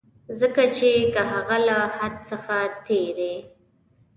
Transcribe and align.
ځکه 0.39 0.63
چي 0.75 0.91
که 1.13 1.21
هغه 1.31 1.57
له 1.67 1.77
حد 1.95 2.13
څخه 2.29 2.55
تېری. 2.87 3.35